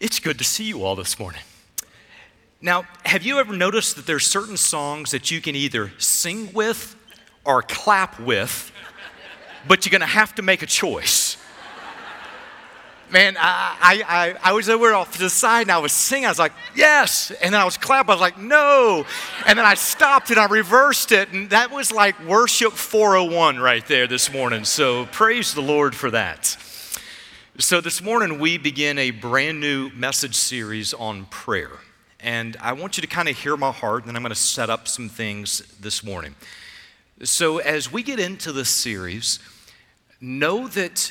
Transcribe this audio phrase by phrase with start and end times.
[0.00, 1.40] It's good to see you all this morning.
[2.60, 6.94] Now, have you ever noticed that there's certain songs that you can either sing with
[7.44, 8.70] or clap with,
[9.66, 11.36] but you're gonna have to make a choice?
[13.10, 16.26] Man, I, I, I was over off to the side and I was singing.
[16.26, 17.32] I was like, yes.
[17.42, 18.10] And then I was clapping.
[18.10, 19.04] I was like, no.
[19.46, 21.32] And then I stopped and I reversed it.
[21.32, 24.64] And that was like worship 401 right there this morning.
[24.64, 26.56] So praise the Lord for that.
[27.60, 31.72] So, this morning we begin a brand new message series on prayer.
[32.20, 34.36] And I want you to kind of hear my heart, and then I'm going to
[34.36, 36.36] set up some things this morning.
[37.24, 39.40] So, as we get into this series,
[40.20, 41.10] know that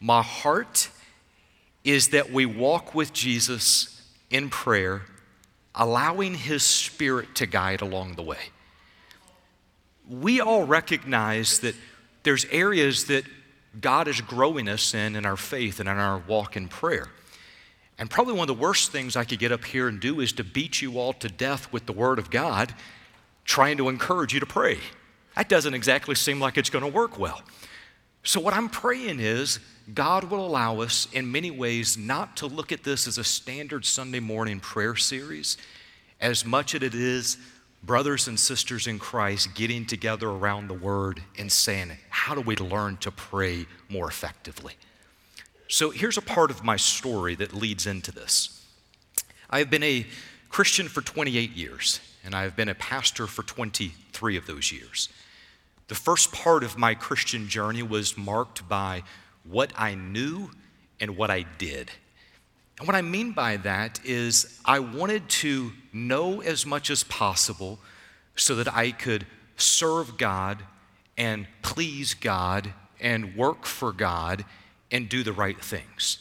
[0.00, 0.90] my heart
[1.84, 5.02] is that we walk with Jesus in prayer,
[5.72, 8.50] allowing His Spirit to guide along the way.
[10.10, 11.76] We all recognize that
[12.24, 13.22] there's areas that
[13.80, 17.08] God is growing us in in our faith and in our walk in prayer.
[17.98, 20.32] And probably one of the worst things I could get up here and do is
[20.34, 22.74] to beat you all to death with the Word of God,
[23.44, 24.78] trying to encourage you to pray.
[25.34, 27.42] That doesn't exactly seem like it's going to work well.
[28.22, 29.60] So, what I'm praying is
[29.94, 33.84] God will allow us, in many ways, not to look at this as a standard
[33.84, 35.56] Sunday morning prayer series
[36.20, 37.36] as much as it is
[37.86, 42.56] brothers and sisters in Christ getting together around the Word and saying, How do we
[42.56, 44.74] learn to pray more effectively?
[45.68, 48.64] So here's a part of my story that leads into this.
[49.48, 50.06] I have been a
[50.48, 55.08] Christian for 28 years, and I have been a pastor for 23 of those years.
[55.88, 59.04] The first part of my Christian journey was marked by
[59.44, 60.50] what I knew
[60.98, 61.90] and what I did.
[62.78, 67.78] And what I mean by that is I wanted to know as much as possible
[68.34, 70.62] so that I could serve God
[71.16, 74.44] and please God and work for God
[74.90, 76.18] and do the right things.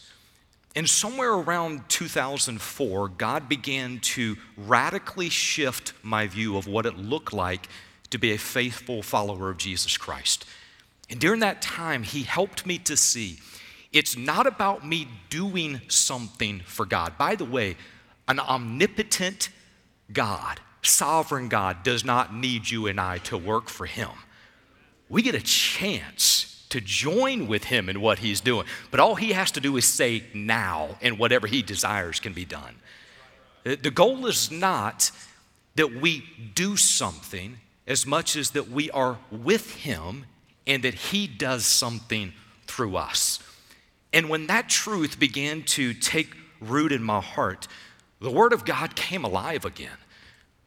[0.75, 7.31] And somewhere around 2004, God began to radically shift my view of what it looked
[7.31, 7.69] like
[8.09, 10.45] to be a faithful follower of Jesus Christ.
[11.09, 13.39] And during that time, He helped me to see
[13.95, 17.17] it's not about me doing something for God.
[17.17, 17.77] By the way,
[18.27, 19.47] an omnipotent
[20.11, 24.09] God, sovereign God, does not need you and I to work for Him.
[25.07, 29.31] We get a chance to join with Him in what He's doing, but all He
[29.31, 32.75] has to do is say now, and whatever He desires can be done.
[33.63, 35.09] The goal is not
[35.75, 40.25] that we do something as much as that we are with Him
[40.67, 42.33] and that He does something
[42.67, 43.39] through us.
[44.15, 47.67] And when that truth began to take root in my heart,
[48.21, 49.97] the Word of God came alive again.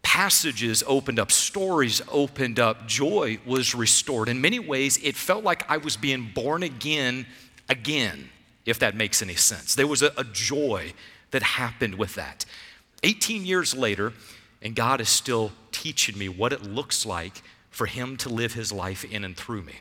[0.02, 4.28] Passages opened up, stories opened up, joy was restored.
[4.28, 7.26] In many ways, it felt like I was being born again,
[7.70, 8.28] again,
[8.66, 9.74] if that makes any sense.
[9.74, 10.92] There was a, a joy
[11.30, 12.44] that happened with that.
[13.02, 14.12] 18 years later,
[14.60, 18.72] and God is still teaching me what it looks like for Him to live His
[18.72, 19.76] life in and through me.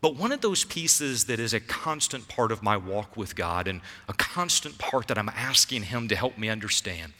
[0.00, 3.68] But one of those pieces that is a constant part of my walk with God
[3.68, 7.12] and a constant part that I'm asking Him to help me understand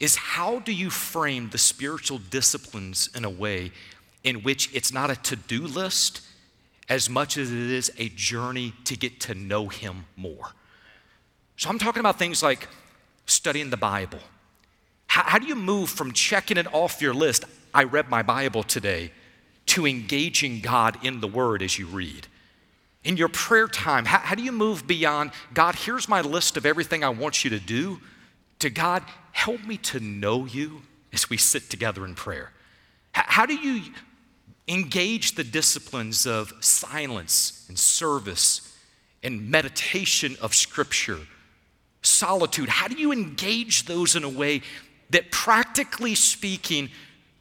[0.00, 3.70] is how do you frame the spiritual disciplines in a way
[4.24, 6.22] in which it's not a to do list
[6.88, 10.52] as much as it is a journey to get to know Him more?
[11.56, 12.66] So I'm talking about things like
[13.26, 14.18] studying the Bible.
[15.06, 17.44] How, how do you move from checking it off your list?
[17.72, 19.12] I read my Bible today
[19.70, 22.26] to engaging God in the Word as you read.
[23.04, 26.66] In your prayer time, how, how, do you move beyond, God, here's my list of
[26.66, 28.00] everything I want you to do,
[28.58, 30.82] to God, help me to know you
[31.12, 32.50] as we sit together in prayer?
[33.12, 33.92] How, how do you
[34.66, 38.76] engage the disciplines of silence and service
[39.22, 41.20] and meditation of Scripture,
[42.02, 42.68] solitude?
[42.68, 44.62] How do you engage those in a way
[45.10, 46.90] that, practically speaking,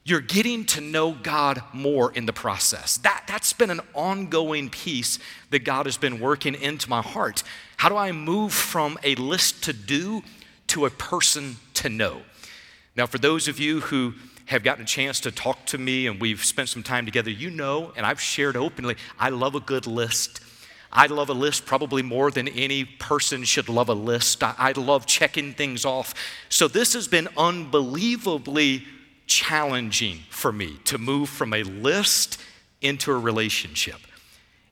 [0.09, 2.97] you're getting to know God more in the process.
[2.97, 5.19] That, that's been an ongoing piece
[5.51, 7.43] that God has been working into my heart.
[7.77, 10.23] How do I move from a list to do
[10.67, 12.21] to a person to know?
[12.95, 14.13] Now, for those of you who
[14.47, 17.51] have gotten a chance to talk to me and we've spent some time together, you
[17.51, 20.41] know, and I've shared openly, I love a good list.
[20.91, 24.43] I love a list probably more than any person should love a list.
[24.43, 26.15] I, I love checking things off.
[26.49, 28.85] So this has been unbelievably
[29.29, 32.41] challenging for me to move from a list
[32.81, 33.99] into a relationship.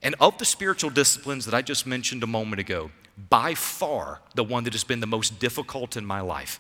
[0.02, 2.92] And of the spiritual disciplines that I just mentioned a moment ago,
[3.30, 6.60] by far the one that has been the most difficult in my life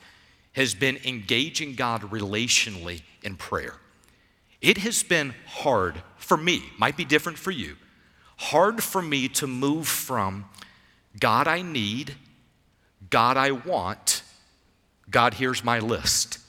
[0.53, 3.75] has been engaging God relationally in prayer.
[4.61, 7.77] It has been hard for me, might be different for you,
[8.37, 10.45] hard for me to move from
[11.19, 12.15] God I need,
[13.09, 14.23] God I want,
[15.09, 16.39] God, here's my list,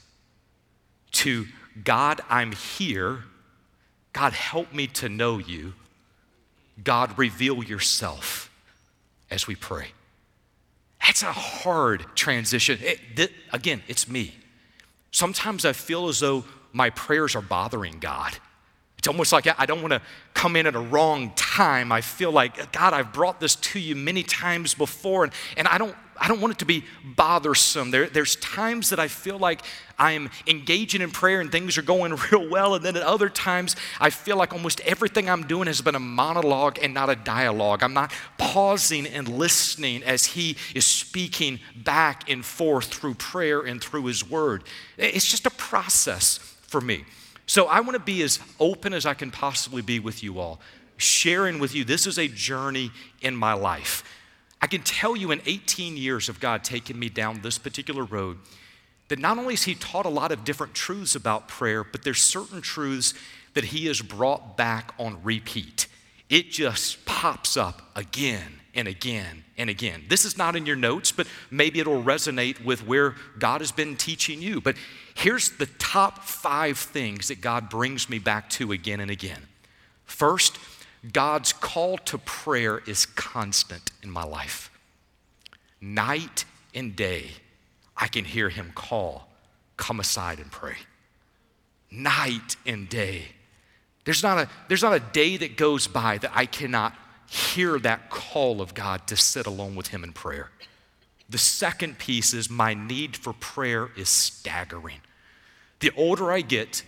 [1.12, 1.46] to
[1.84, 3.24] God, I'm here.
[4.12, 5.74] God, help me to know you.
[6.82, 8.50] God, reveal yourself
[9.30, 9.88] as we pray.
[11.00, 12.78] That's a hard transition.
[12.82, 14.34] It, th- again, it's me.
[15.10, 18.36] Sometimes I feel as though my prayers are bothering God.
[18.98, 20.02] It's almost like I don't want to
[20.34, 21.92] come in at a wrong time.
[21.92, 25.78] I feel like, God, I've brought this to you many times before, and, and I
[25.78, 27.90] don't I don't want it to be bothersome.
[27.90, 29.62] There, there's times that I feel like
[29.98, 33.76] I'm engaging in prayer and things are going real well, and then at other times
[34.00, 37.82] I feel like almost everything I'm doing has been a monologue and not a dialogue.
[37.82, 43.82] I'm not pausing and listening as He is speaking back and forth through prayer and
[43.82, 44.64] through His Word.
[44.96, 47.04] It's just a process for me.
[47.46, 50.60] So I want to be as open as I can possibly be with you all,
[50.98, 52.90] sharing with you this is a journey
[53.22, 54.04] in my life.
[54.60, 58.38] I can tell you in 18 years of God taking me down this particular road
[59.08, 62.22] that not only has He taught a lot of different truths about prayer, but there's
[62.22, 63.14] certain truths
[63.54, 65.86] that He has brought back on repeat.
[66.28, 70.04] It just pops up again and again and again.
[70.08, 73.96] This is not in your notes, but maybe it'll resonate with where God has been
[73.96, 74.60] teaching you.
[74.60, 74.76] But
[75.14, 79.40] here's the top five things that God brings me back to again and again.
[80.04, 80.58] First,
[81.12, 84.70] God's call to prayer is constant in my life.
[85.80, 87.30] Night and day,
[87.96, 89.28] I can hear Him call,
[89.76, 90.76] come aside and pray.
[91.90, 93.26] Night and day.
[94.04, 96.94] There's not, a, there's not a day that goes by that I cannot
[97.28, 100.50] hear that call of God to sit alone with Him in prayer.
[101.28, 105.00] The second piece is my need for prayer is staggering.
[105.80, 106.82] The older I get,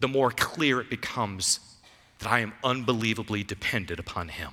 [0.00, 1.60] the more clear it becomes
[2.18, 4.52] that I am unbelievably dependent upon Him.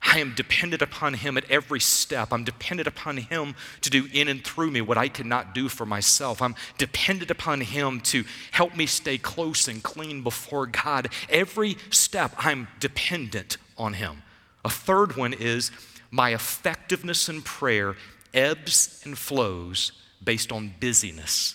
[0.00, 2.32] I am dependent upon Him at every step.
[2.32, 5.84] I'm dependent upon Him to do in and through me what I cannot do for
[5.84, 6.40] myself.
[6.40, 11.08] I'm dependent upon Him to help me stay close and clean before God.
[11.28, 14.22] Every step, I'm dependent on Him.
[14.64, 15.70] A third one is
[16.10, 17.96] my effectiveness in prayer
[18.32, 19.92] ebbs and flows
[20.22, 21.54] based on busyness.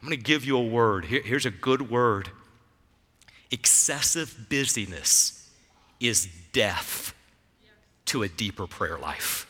[0.00, 1.06] I'm going to give you a word.
[1.06, 2.30] Here, here's a good word
[3.52, 5.48] excessive busyness
[6.00, 7.14] is death
[8.06, 9.46] to a deeper prayer life.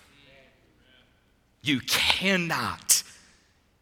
[1.62, 3.02] You cannot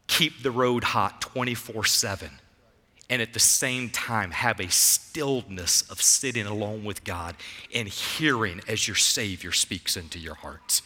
[0.07, 2.31] keep the road hot 24 7
[3.09, 7.35] and at the same time have a stillness of sitting alone with God
[7.75, 10.81] and hearing as your Savior speaks into your heart.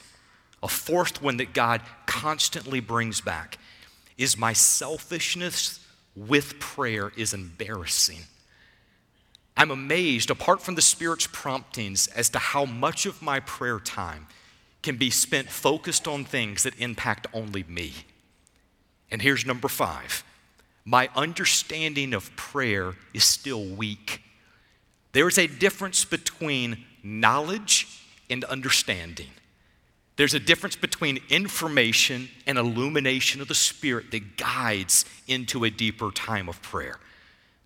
[0.63, 3.59] A fourth one that God constantly brings back
[4.17, 5.87] is my selfishness
[6.17, 8.21] with prayer is embarrassing.
[9.56, 14.27] I'm amazed, apart from the Spirit's promptings, as to how much of my prayer time
[14.83, 17.93] can be spent focused on things that impact only me.
[19.11, 20.25] And here's number five
[20.85, 24.23] my understanding of prayer is still weak.
[25.12, 27.87] There is a difference between knowledge
[28.29, 29.31] and understanding.
[30.17, 36.11] There's a difference between information and illumination of the Spirit that guides into a deeper
[36.11, 36.99] time of prayer.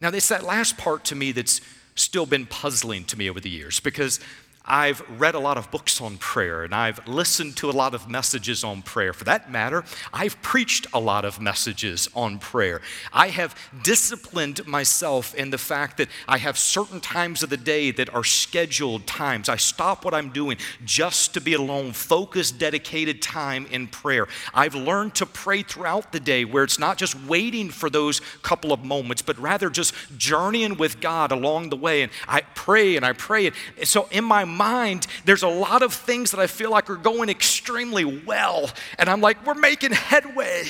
[0.01, 1.61] Now, it's that last part to me that's
[1.99, 4.21] still been puzzling to me over the years because
[4.69, 8.09] I've read a lot of books on prayer and I've listened to a lot of
[8.09, 9.13] messages on prayer.
[9.13, 12.81] For that matter, I've preached a lot of messages on prayer.
[13.13, 17.91] I have disciplined myself in the fact that I have certain times of the day
[17.93, 19.49] that are scheduled times.
[19.49, 24.29] I stop what I'm doing just to be alone, focused, dedicated time in prayer.
[24.53, 28.73] I've learned to pray throughout the day where it's not just waiting for those couple
[28.73, 32.03] of moments, but rather just journeying with God along the way.
[32.03, 33.47] And I pray and I pray.
[33.47, 36.97] And so in my mind, there's a lot of things that I feel like are
[36.97, 38.71] going extremely well.
[38.99, 40.65] And I'm like, we're making headway.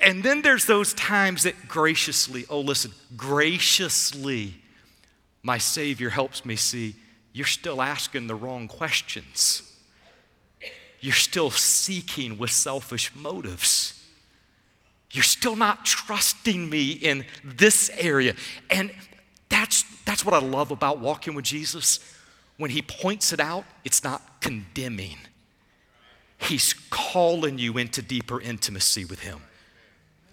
[0.00, 4.54] And then there's those times that graciously, oh, listen, graciously,
[5.42, 6.96] my Savior helps me see
[7.32, 9.62] you're still asking the wrong questions.
[11.00, 13.94] You're still seeking with selfish motives.
[15.12, 18.34] You're still not trusting me in this area.
[18.70, 18.90] And
[19.48, 22.00] that's, that's what I love about walking with Jesus
[22.58, 25.16] when he points it out, it's not condemning.
[26.38, 29.40] He's calling you into deeper intimacy with him.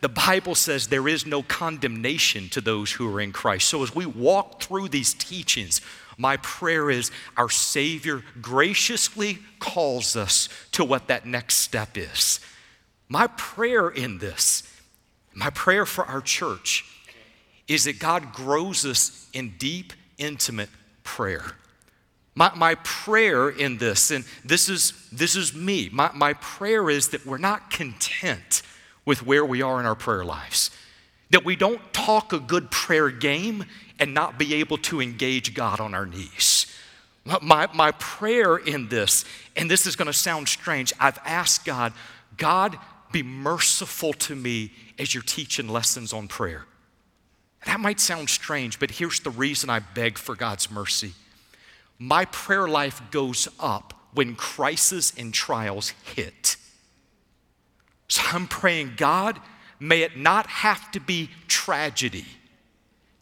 [0.01, 3.67] The Bible says there is no condemnation to those who are in Christ.
[3.67, 5.81] So as we walk through these teachings,
[6.17, 12.39] my prayer is our Savior graciously calls us to what that next step is.
[13.07, 14.63] My prayer in this,
[15.33, 16.85] my prayer for our church,
[17.67, 20.69] is that God grows us in deep, intimate
[21.03, 21.55] prayer.
[22.35, 27.09] My, my prayer in this, and this is, this is me, my, my prayer is
[27.09, 28.61] that we're not content
[29.05, 30.69] with where we are in our prayer lives.
[31.29, 33.65] That we don't talk a good prayer game
[33.99, 36.67] and not be able to engage God on our knees.
[37.41, 39.23] My, my prayer in this,
[39.55, 41.93] and this is going to sound strange, I've asked God,
[42.37, 42.77] God,
[43.11, 46.65] be merciful to me as you're teaching lessons on prayer.
[47.65, 51.13] That might sound strange, but here's the reason I beg for God's mercy.
[51.97, 56.57] My prayer life goes up when crises and trials hit.
[58.07, 59.39] So I'm praying, God,
[59.79, 62.25] may it not have to be tragedy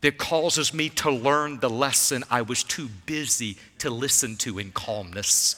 [0.01, 4.72] that causes me to learn the lesson I was too busy to listen to in
[4.72, 5.56] calmness.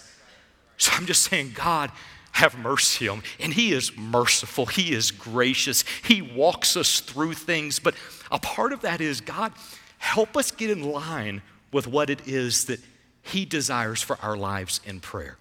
[0.77, 1.91] So I'm just saying, God,
[2.33, 3.23] have mercy on me.
[3.39, 7.79] And He is merciful, He is gracious, He walks us through things.
[7.79, 7.95] But
[8.29, 9.53] a part of that is, God,
[9.97, 11.41] help us get in line
[11.71, 12.79] with what it is that
[13.25, 15.37] He desires for our lives in prayer.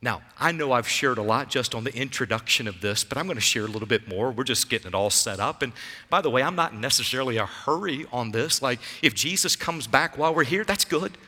[0.00, 3.26] Now, I know I've shared a lot just on the introduction of this, but I'm
[3.26, 4.30] going to share a little bit more.
[4.30, 5.60] We're just getting it all set up.
[5.60, 5.72] And
[6.08, 8.62] by the way, I'm not necessarily a hurry on this.
[8.62, 11.18] Like, if Jesus comes back while we're here, that's good.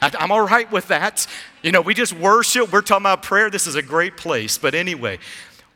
[0.00, 1.26] I'm all right with that.
[1.62, 3.50] You know, we just worship, we're talking about prayer.
[3.50, 4.56] This is a great place.
[4.56, 5.18] But anyway,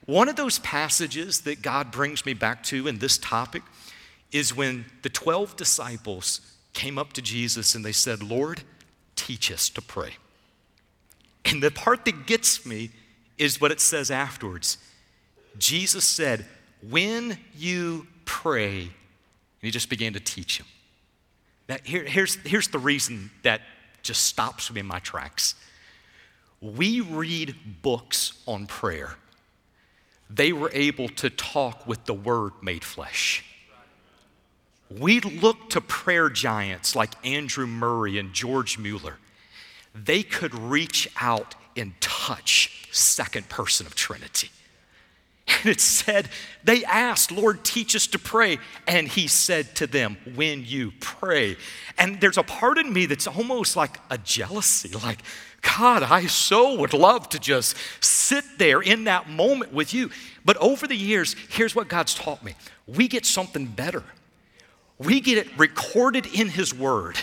[0.06, 3.62] one of those passages that God brings me back to in this topic
[4.30, 6.40] is when the 12 disciples
[6.72, 8.62] came up to Jesus and they said, Lord,
[9.16, 10.14] teach us to pray.
[11.44, 12.90] And the part that gets me
[13.38, 14.78] is what it says afterwards.
[15.58, 16.46] Jesus said,
[16.88, 18.90] When you pray, and
[19.60, 20.66] he just began to teach him.
[21.68, 23.62] Now, here, here's, here's the reason that
[24.02, 25.54] just stops me in my tracks.
[26.60, 29.16] We read books on prayer,
[30.30, 33.44] they were able to talk with the Word made flesh.
[34.90, 39.18] We look to prayer giants like Andrew Murray and George Mueller
[39.94, 44.50] they could reach out and touch second person of Trinity.
[45.46, 46.30] And it said,
[46.64, 48.58] they asked, Lord, teach us to pray.
[48.86, 51.56] And he said to them, when you pray.
[51.98, 55.20] And there's a part in me that's almost like a jealousy, like,
[55.60, 60.10] God, I so would love to just sit there in that moment with you.
[60.44, 62.54] But over the years, here's what God's taught me
[62.86, 64.02] we get something better.
[65.04, 67.18] We get it recorded in His Word.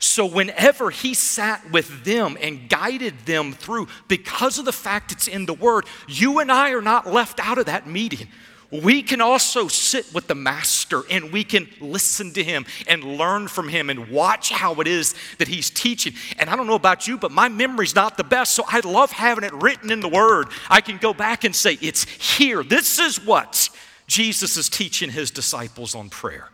[0.00, 5.26] So, whenever he sat with them and guided them through, because of the fact it's
[5.26, 8.28] in the Word, you and I are not left out of that meeting.
[8.70, 13.48] We can also sit with the Master and we can listen to him and learn
[13.48, 16.12] from him and watch how it is that he's teaching.
[16.38, 19.10] And I don't know about you, but my memory's not the best, so I love
[19.10, 20.48] having it written in the Word.
[20.68, 22.62] I can go back and say, It's here.
[22.62, 23.70] This is what
[24.06, 26.50] Jesus is teaching his disciples on prayer.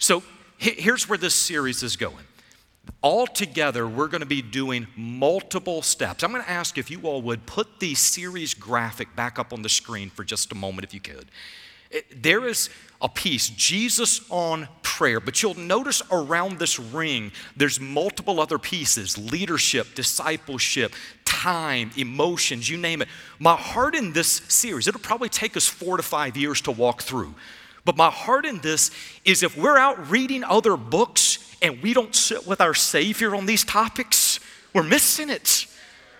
[0.00, 0.22] So,
[0.56, 2.24] here's where this series is going.
[3.02, 6.24] All together, we're going to be doing multiple steps.
[6.24, 9.60] I'm going to ask if you all would put the series graphic back up on
[9.60, 11.26] the screen for just a moment, if you could.
[12.16, 12.70] There is
[13.02, 19.18] a piece, Jesus on prayer, but you'll notice around this ring, there's multiple other pieces
[19.18, 20.94] leadership, discipleship,
[21.26, 23.08] time, emotions, you name it.
[23.38, 27.02] My heart in this series, it'll probably take us four to five years to walk
[27.02, 27.34] through.
[27.84, 28.90] But my heart in this
[29.24, 33.46] is if we're out reading other books, and we don't sit with our Savior on
[33.46, 34.40] these topics,
[34.72, 35.66] we're missing it.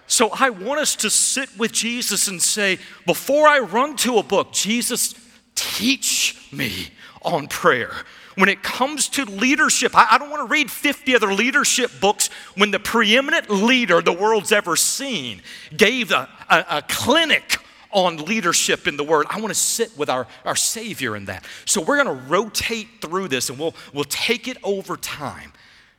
[0.07, 4.23] So I want us to sit with Jesus and say, before I run to a
[4.23, 5.15] book, Jesus,
[5.55, 6.89] teach me
[7.23, 7.93] on prayer.
[8.35, 12.71] When it comes to leadership, I, don't want to read 50 other leadership books when
[12.71, 15.43] the preeminent leader the world's ever seen
[15.77, 17.60] gave a, a, a clinic
[17.93, 19.27] on leadership in the Word.
[19.31, 21.45] I want to sit with our, our Savior in that.
[21.65, 25.53] So we're going to rotate through this and we'll, we'll take it over time.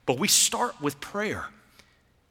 [0.06, 1.46] But we start with prayer.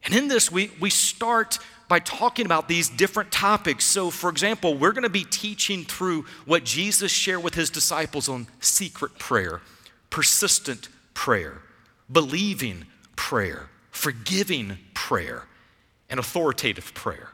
[0.05, 3.85] And in this, we, we start by talking about these different topics.
[3.85, 8.29] So, for example, we're going to be teaching through what Jesus shared with his disciples
[8.29, 9.61] on secret prayer,
[10.09, 11.59] persistent prayer,
[12.11, 12.87] believing
[13.17, 15.45] prayer, forgiving prayer,
[16.09, 17.31] and authoritative prayer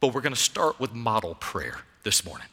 [0.00, 2.46] but we're going to start with model prayer this morning.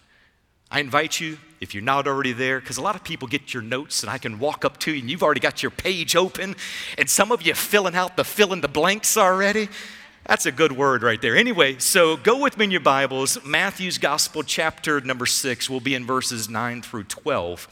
[0.70, 3.62] I invite you, if you're not already there, because a lot of people get your
[3.62, 6.56] notes and I can walk up to you and you've already got your page open,
[6.98, 9.68] and some of you filling out the fill in the blanks already.
[10.26, 11.36] That's a good word right there.
[11.36, 13.44] Anyway, so go with me in your Bibles.
[13.44, 17.68] Matthew's Gospel, chapter number six, will be in verses 9 through 12.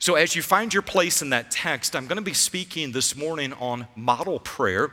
[0.00, 3.16] So, as you find your place in that text, I'm going to be speaking this
[3.16, 4.92] morning on model prayer.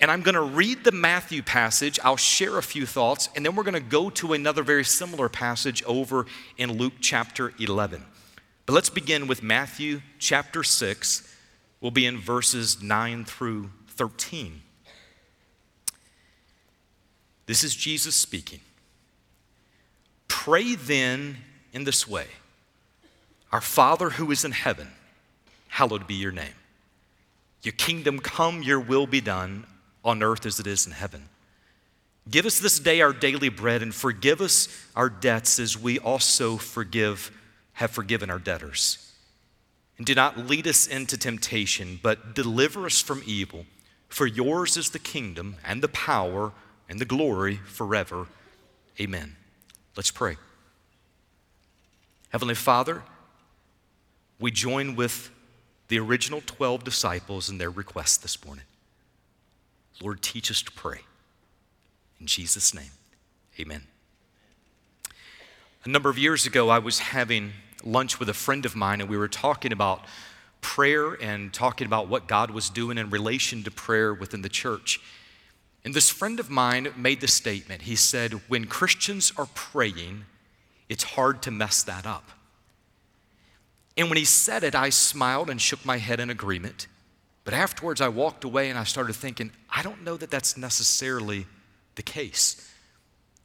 [0.00, 1.98] And I'm going to read the Matthew passage.
[2.02, 5.28] I'll share a few thoughts, and then we're going to go to another very similar
[5.28, 8.04] passage over in Luke chapter 11.
[8.66, 11.36] But let's begin with Matthew chapter 6.
[11.80, 14.62] We'll be in verses 9 through 13.
[17.46, 18.60] This is Jesus speaking.
[20.28, 21.36] Pray then
[21.72, 22.26] in this way
[23.52, 24.88] Our Father who is in heaven,
[25.68, 26.54] hallowed be your name.
[27.62, 29.66] Your kingdom come, your will be done
[30.04, 31.28] on earth as it is in heaven.
[32.30, 36.56] Give us this day our daily bread and forgive us our debts as we also
[36.56, 37.30] forgive
[37.74, 39.12] have forgiven our debtors.
[39.98, 43.66] And do not lead us into temptation, but deliver us from evil.
[44.08, 46.52] For yours is the kingdom and the power
[46.88, 48.26] and the glory forever.
[49.00, 49.36] Amen.
[49.96, 50.36] Let's pray.
[52.30, 53.02] Heavenly Father,
[54.40, 55.30] we join with
[55.88, 58.64] the original 12 disciples in their request this morning.
[60.02, 61.00] Lord, teach us to pray.
[62.20, 62.90] In Jesus' name,
[63.58, 63.82] amen.
[65.84, 67.52] A number of years ago, I was having
[67.84, 70.04] lunch with a friend of mine, and we were talking about
[70.60, 75.00] prayer and talking about what God was doing in relation to prayer within the church.
[75.84, 77.82] And this friend of mine made the statement.
[77.82, 80.24] He said, When Christians are praying,
[80.88, 82.30] it's hard to mess that up.
[83.96, 86.86] And when he said it, I smiled and shook my head in agreement.
[87.44, 91.46] But afterwards, I walked away and I started thinking, I don't know that that's necessarily
[91.94, 92.70] the case.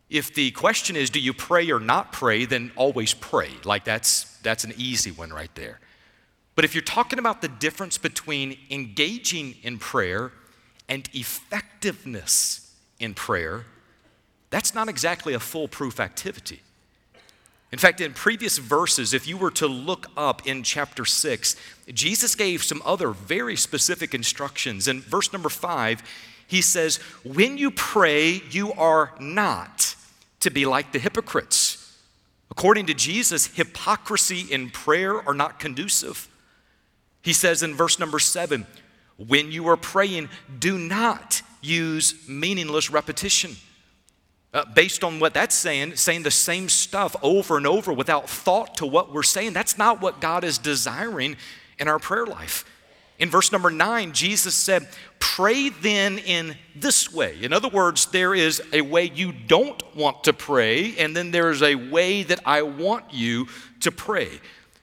[0.09, 3.51] If the question is, do you pray or not pray, then always pray.
[3.63, 5.79] Like that's, that's an easy one right there.
[6.55, 10.31] But if you're talking about the difference between engaging in prayer
[10.87, 13.65] and effectiveness in prayer,
[14.49, 16.61] that's not exactly a foolproof activity.
[17.71, 21.55] In fact, in previous verses, if you were to look up in chapter 6,
[21.93, 24.87] Jesus gave some other very specific instructions.
[24.87, 26.01] In verse number 5,
[26.47, 29.95] he says, When you pray, you are not
[30.39, 31.79] to be like the hypocrites.
[32.49, 36.27] According to Jesus, hypocrisy in prayer are not conducive.
[37.21, 38.65] He says in verse number seven,
[39.17, 43.55] when you are praying, do not use meaningless repetition.
[44.51, 48.77] Uh, based on what that's saying, saying the same stuff over and over without thought
[48.77, 51.37] to what we're saying, that's not what God is desiring
[51.77, 52.65] in our prayer life.
[53.19, 54.87] In verse number nine, Jesus said,
[55.19, 57.37] Pray then in this way.
[57.41, 61.51] In other words, there is a way you don't want to pray, and then there
[61.51, 63.47] is a way that I want you
[63.81, 64.39] to pray.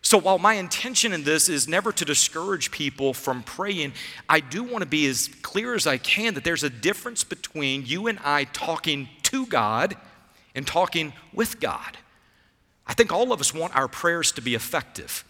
[0.06, 3.92] So, while my intention in this is never to discourage people from praying,
[4.28, 7.84] I do want to be as clear as I can that there's a difference between
[7.84, 9.96] you and I talking to God
[10.54, 11.98] and talking with God.
[12.86, 15.24] I think all of us want our prayers to be effective.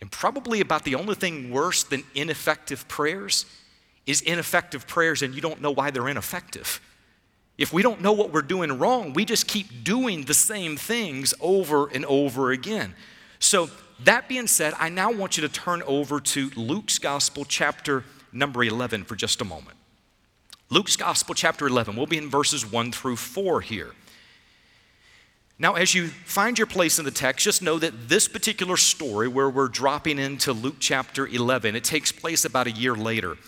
[0.00, 3.46] And probably about the only thing worse than ineffective prayers
[4.06, 6.80] is ineffective prayers and you don't know why they're ineffective.
[7.58, 11.32] If we don't know what we're doing wrong, we just keep doing the same things
[11.40, 12.96] over and over again.
[13.38, 13.70] So,
[14.00, 18.62] that being said, I now want you to turn over to Luke's Gospel, chapter number
[18.62, 19.76] 11, for just a moment.
[20.68, 21.96] Luke's Gospel, chapter 11.
[21.96, 23.92] We'll be in verses 1 through 4 here.
[25.58, 29.26] Now, as you find your place in the text, just know that this particular story,
[29.28, 33.38] where we're dropping into Luke chapter 11, it takes place about a year later.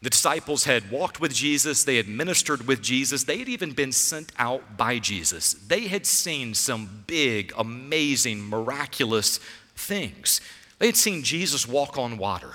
[0.00, 3.90] The disciples had walked with Jesus, they had ministered with Jesus, they had even been
[3.90, 5.54] sent out by Jesus.
[5.54, 9.38] They had seen some big, amazing, miraculous
[9.74, 10.40] things.
[10.78, 12.54] They had seen Jesus walk on water.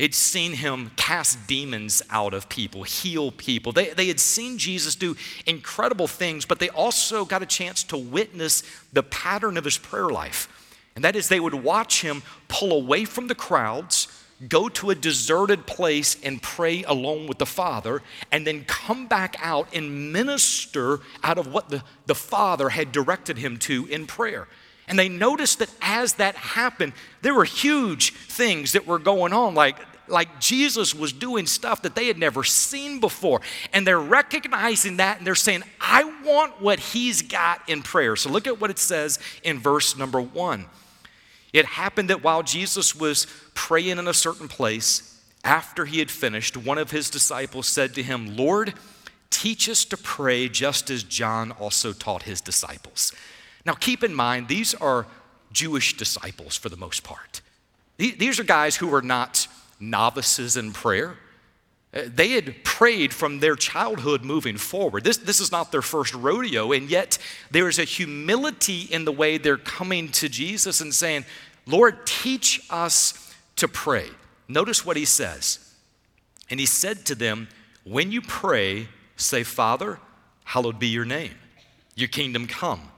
[0.00, 3.70] They'd seen him cast demons out of people, heal people.
[3.70, 5.14] They, they had seen Jesus do
[5.46, 8.62] incredible things, but they also got a chance to witness
[8.94, 10.48] the pattern of his prayer life.
[10.96, 14.08] And that is, they would watch him pull away from the crowds,
[14.48, 19.36] go to a deserted place and pray alone with the Father, and then come back
[19.40, 24.48] out and minister out of what the, the Father had directed him to in prayer.
[24.88, 29.54] And they noticed that as that happened, there were huge things that were going on,
[29.54, 29.76] like
[30.10, 33.40] like Jesus was doing stuff that they had never seen before.
[33.72, 38.16] And they're recognizing that and they're saying, I want what he's got in prayer.
[38.16, 40.66] So look at what it says in verse number one.
[41.52, 46.56] It happened that while Jesus was praying in a certain place, after he had finished,
[46.56, 48.74] one of his disciples said to him, Lord,
[49.30, 53.12] teach us to pray just as John also taught his disciples.
[53.64, 55.06] Now keep in mind, these are
[55.52, 57.40] Jewish disciples for the most part.
[57.96, 59.46] These are guys who are not
[59.78, 61.16] novices in prayer.
[61.92, 65.02] Uh, they had prayed from their childhood moving forward.
[65.02, 67.18] This, this is not their first rodeo, and yet
[67.50, 71.24] there is a humility in the way they're coming to Jesus and saying,
[71.66, 74.06] Lord, teach us to pray.
[74.46, 75.74] Notice what he says.
[76.48, 77.48] And he said to them,
[77.84, 79.98] When you pray, say, Father,
[80.44, 81.34] hallowed be your name,
[81.94, 82.90] your kingdom come.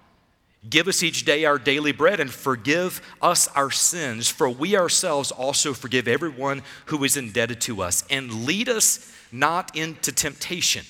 [0.69, 5.33] Give us each day our daily bread and forgive us our sins, for we ourselves
[5.33, 8.05] also forgive everyone who is indebted to us.
[8.09, 10.85] And lead us not into temptation.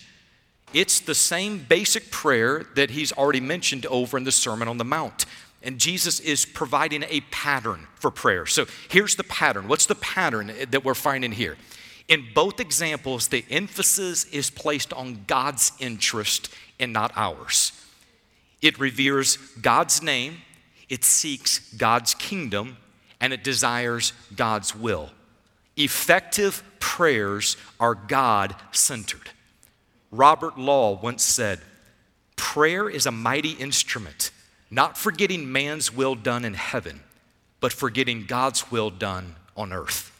[0.75, 4.85] It's the same basic prayer that he's already mentioned over in the Sermon on the
[4.85, 5.25] Mount.
[5.63, 8.47] And Jesus is providing a pattern for prayer.
[8.47, 9.69] So here's the pattern.
[9.69, 11.57] What's the pattern that we're finding here?
[12.09, 17.73] In both examples, the emphasis is placed on God's interest and not ours.
[18.63, 20.39] It reveres God's name,
[20.89, 22.77] it seeks God's kingdom,
[23.21, 25.11] and it desires God's will.
[25.77, 29.31] Effective prayers are God centered.
[30.11, 31.61] Robert Law once said,
[32.37, 34.31] Prayer is a mighty instrument,
[34.71, 37.01] not for getting man's will done in heaven,
[37.61, 40.11] but for getting God's will done on earth.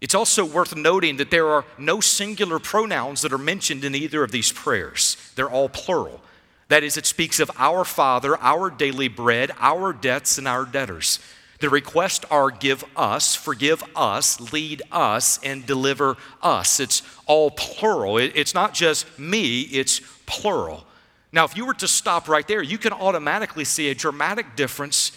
[0.00, 4.22] It's also worth noting that there are no singular pronouns that are mentioned in either
[4.22, 6.20] of these prayers, they're all plural.
[6.68, 11.18] That is, it speaks of our Father, our daily bread, our debts, and our debtors.
[11.60, 16.78] The requests are give us, forgive us, lead us, and deliver us.
[16.78, 18.18] It's all plural.
[18.18, 20.84] It's not just me, it's plural.
[21.32, 25.12] Now, if you were to stop right there, you can automatically see a dramatic difference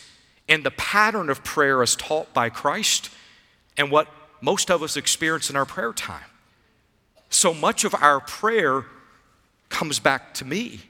[0.47, 3.09] in the pattern of prayer as taught by Christ
[3.77, 4.07] and what
[4.41, 6.25] most of us experience in our prayer time.
[7.29, 8.85] So much of our prayer
[9.69, 10.81] comes back to me.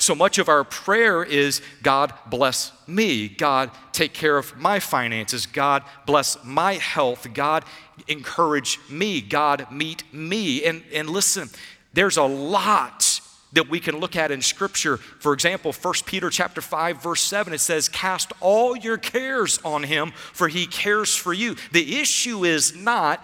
[0.00, 3.28] So much of our prayer is God bless me.
[3.28, 5.44] God take care of my finances.
[5.44, 7.28] God bless my health.
[7.34, 7.66] God
[8.08, 9.20] encourage me.
[9.20, 10.64] God meet me.
[10.64, 11.50] And, and listen,
[11.92, 13.20] there's a lot
[13.52, 14.96] that we can look at in scripture.
[14.96, 19.82] For example, 1 Peter chapter 5 verse 7 it says cast all your cares on
[19.82, 21.56] him for he cares for you.
[21.72, 23.22] The issue is not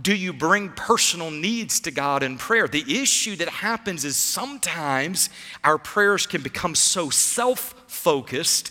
[0.00, 2.68] do you bring personal needs to God in prayer?
[2.68, 5.30] The issue that happens is sometimes
[5.64, 8.70] our prayers can become so self focused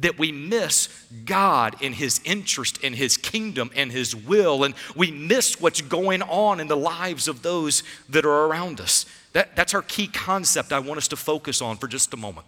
[0.00, 0.88] that we miss
[1.24, 6.22] God and His interest in His kingdom and His will, and we miss what's going
[6.22, 9.06] on in the lives of those that are around us.
[9.32, 12.46] That, that's our key concept I want us to focus on for just a moment.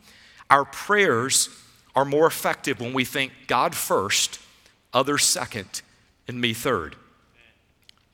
[0.49, 1.49] Our prayers
[1.97, 4.39] are more effective when we think God first,
[4.95, 5.83] others second,
[6.29, 6.97] and me third.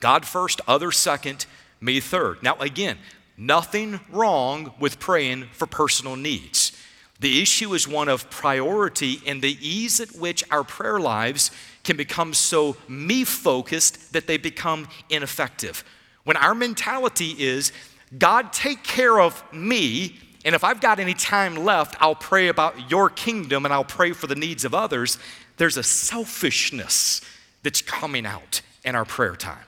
[0.00, 1.46] God first, others second,
[1.80, 2.42] me third.
[2.42, 2.98] Now, again,
[3.37, 6.72] nothing wrong with praying for personal needs.
[7.20, 11.50] The issue is one of priority and the ease at which our prayer lives
[11.82, 15.82] can become so me focused that they become ineffective.
[16.24, 17.72] When our mentality is,
[18.18, 22.90] God, take care of me, and if I've got any time left, I'll pray about
[22.90, 25.18] your kingdom and I'll pray for the needs of others,
[25.56, 27.22] there's a selfishness
[27.62, 29.64] that's coming out in our prayer time.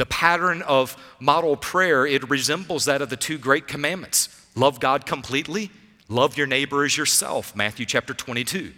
[0.00, 5.04] The pattern of model prayer, it resembles that of the two great commandments love God
[5.04, 5.70] completely,
[6.08, 8.72] love your neighbor as yourself, Matthew chapter 22.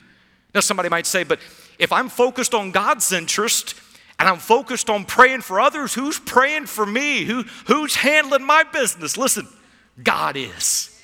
[0.53, 1.39] Now, somebody might say, but
[1.79, 3.77] if I'm focused on God's interest
[4.19, 7.23] and I'm focused on praying for others, who's praying for me?
[7.23, 9.17] Who, who's handling my business?
[9.17, 9.47] Listen,
[10.03, 11.01] God is.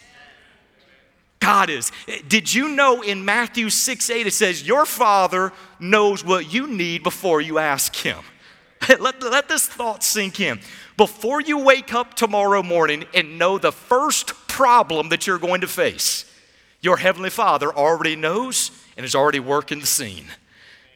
[1.39, 1.93] God is.
[2.27, 7.05] Did you know in Matthew 6 8 it says, Your Father knows what you need
[7.05, 8.25] before you ask Him?
[9.01, 10.61] let, let this thought sink in.
[10.97, 15.69] Before you wake up tomorrow morning and know the first problem that you're going to
[15.69, 16.25] face,
[16.81, 20.27] your Heavenly Father already knows and is already working the scene.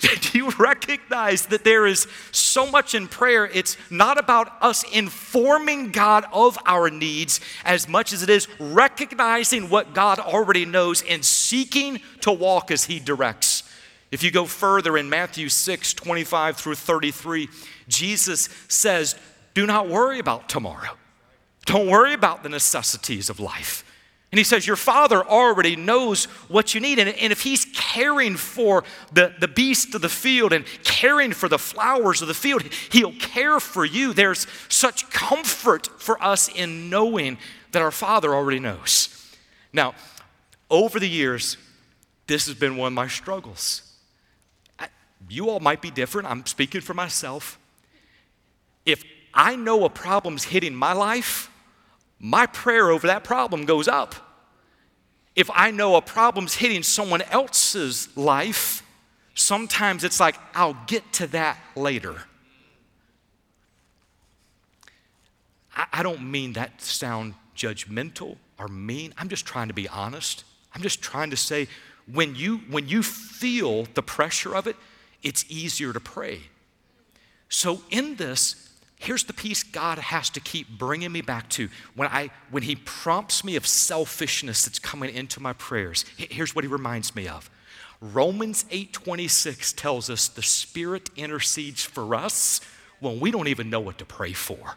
[0.32, 3.46] Do you recognize that there is so much in prayer?
[3.46, 9.70] It's not about us informing God of our needs as much as it is recognizing
[9.70, 13.62] what God already knows and seeking to walk as He directs.
[14.10, 17.48] If you go further in Matthew 6 25 through 33,
[17.88, 19.16] Jesus says,
[19.54, 20.96] Do not worry about tomorrow.
[21.64, 23.84] Don't worry about the necessities of life.
[24.32, 26.98] And he says, Your father already knows what you need.
[26.98, 31.48] And, and if he's caring for the, the beast of the field and caring for
[31.48, 34.14] the flowers of the field, he'll care for you.
[34.14, 37.36] There's such comfort for us in knowing
[37.72, 39.08] that our father already knows.
[39.72, 39.94] Now,
[40.70, 41.58] over the years,
[42.26, 43.82] this has been one of my struggles.
[45.28, 46.28] You all might be different.
[46.28, 47.58] I'm speaking for myself.
[48.84, 51.50] If I know a problem's hitting my life,
[52.18, 54.14] my prayer over that problem goes up.
[55.34, 58.82] If I know a problem's hitting someone else's life,
[59.34, 62.22] sometimes it's like, I'll get to that later.
[65.74, 69.14] I, don't mean that to sound judgmental or mean.
[69.16, 70.44] I'm just trying to be honest.
[70.74, 71.66] I'm just trying to say,
[72.12, 74.76] when you, when you feel the pressure of it,
[75.22, 76.40] it's easier to pray.
[77.48, 78.61] So, in this,
[79.02, 82.76] here's the piece God has to keep bringing me back to when I when he
[82.76, 86.04] prompts me of selfishness that's coming into my prayers.
[86.16, 87.50] Here's what he reminds me of.
[88.00, 92.60] Romans 8:26 tells us the spirit intercedes for us
[93.00, 94.76] when we don't even know what to pray for.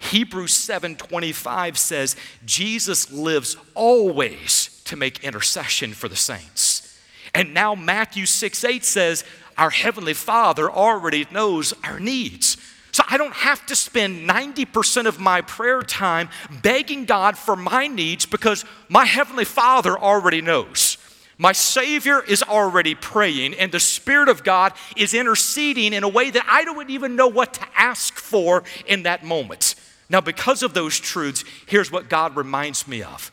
[0.00, 6.98] Hebrews 7:25 says Jesus lives always to make intercession for the saints.
[7.34, 9.24] And now Matthew 6 8 says,
[9.56, 12.56] Our Heavenly Father already knows our needs.
[12.92, 16.28] So I don't have to spend 90% of my prayer time
[16.62, 20.98] begging God for my needs because my Heavenly Father already knows.
[21.38, 26.30] My Savior is already praying, and the Spirit of God is interceding in a way
[26.30, 29.74] that I don't even know what to ask for in that moment.
[30.10, 33.32] Now, because of those truths, here's what God reminds me of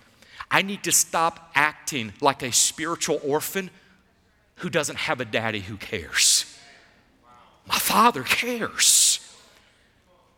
[0.50, 3.70] I need to stop acting like a spiritual orphan
[4.56, 6.46] who doesn't have a daddy who cares.
[7.68, 8.99] My Father cares.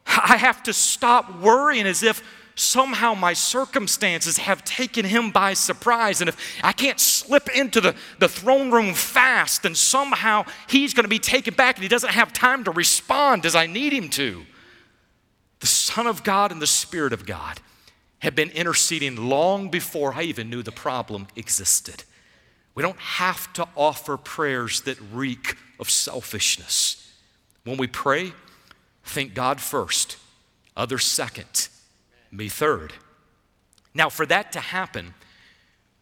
[0.05, 2.23] I have to stop worrying as if
[2.55, 6.21] somehow my circumstances have taken him by surprise.
[6.21, 11.05] And if I can't slip into the, the throne room fast, then somehow he's going
[11.05, 14.09] to be taken back and he doesn't have time to respond as I need him
[14.09, 14.45] to.
[15.59, 17.59] The Son of God and the Spirit of God
[18.19, 22.03] have been interceding long before I even knew the problem existed.
[22.75, 27.11] We don't have to offer prayers that reek of selfishness.
[27.63, 28.33] When we pray,
[29.03, 30.17] think God first,
[30.75, 31.69] others second,
[32.31, 32.93] me third.
[33.93, 35.13] Now, for that to happen,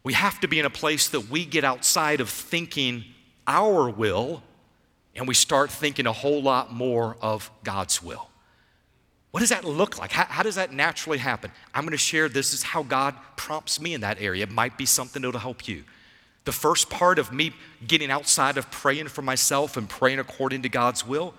[0.03, 3.03] we have to be in a place that we get outside of thinking
[3.47, 4.43] our will
[5.15, 8.29] and we start thinking a whole lot more of God's will.
[9.31, 10.11] What does that look like?
[10.11, 11.51] How, how does that naturally happen?
[11.73, 14.43] I'm going to share this is how God prompts me in that area.
[14.43, 15.83] It might be something that'll help you.
[16.45, 17.53] The first part of me
[17.85, 21.33] getting outside of praying for myself and praying according to God's will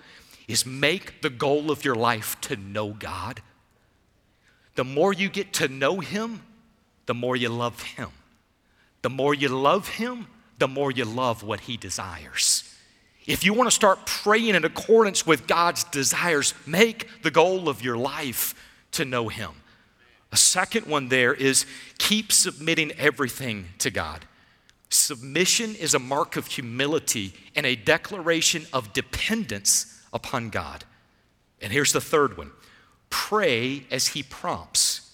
[0.47, 3.41] is make the goal of your life to know God.
[4.75, 6.41] The more you get to know Him,
[7.05, 8.09] the more you love Him.
[9.01, 10.27] The more you love Him,
[10.59, 12.63] the more you love what He desires.
[13.25, 17.83] If you want to start praying in accordance with God's desires, make the goal of
[17.83, 18.55] your life
[18.91, 19.51] to know Him.
[20.31, 21.65] A second one there is
[21.97, 24.25] keep submitting everything to God.
[24.89, 30.85] Submission is a mark of humility and a declaration of dependence upon God.
[31.61, 32.51] And here's the third one
[33.09, 35.11] pray as He prompts.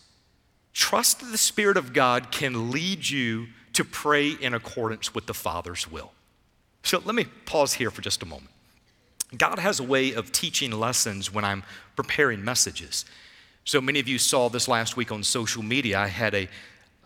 [0.74, 5.34] Trust that the Spirit of God can lead you to pray in accordance with the
[5.34, 6.12] Father's will.
[6.84, 8.52] So let me pause here for just a moment.
[9.36, 11.64] God has a way of teaching lessons when I'm
[11.96, 13.06] preparing messages.
[13.66, 16.00] So many of you saw this last week on social media.
[16.00, 16.48] I had a,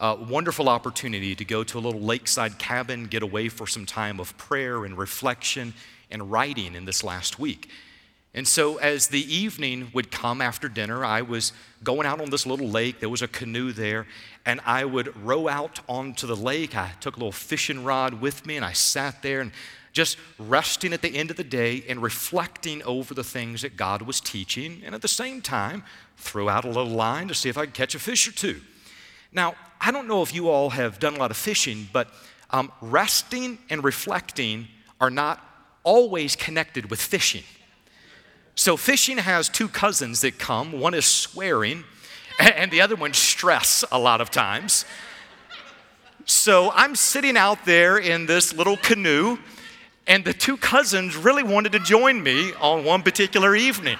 [0.01, 4.19] a wonderful opportunity to go to a little lakeside cabin, get away for some time
[4.19, 5.75] of prayer and reflection
[6.09, 7.69] and writing in this last week.
[8.33, 12.45] And so, as the evening would come after dinner, I was going out on this
[12.45, 12.99] little lake.
[12.99, 14.07] There was a canoe there,
[14.45, 16.75] and I would row out onto the lake.
[16.75, 19.51] I took a little fishing rod with me, and I sat there and
[19.91, 24.01] just resting at the end of the day and reflecting over the things that God
[24.01, 25.83] was teaching, and at the same time,
[26.17, 28.61] threw out a little line to see if I could catch a fish or two.
[29.31, 32.09] Now, I don't know if you all have done a lot of fishing, but
[32.49, 34.67] um, resting and reflecting
[34.99, 35.39] are not
[35.83, 37.43] always connected with fishing.
[38.55, 41.85] So, fishing has two cousins that come one is swearing,
[42.39, 44.85] and the other one stress a lot of times.
[46.25, 49.39] So, I'm sitting out there in this little canoe,
[50.05, 53.97] and the two cousins really wanted to join me on one particular evening.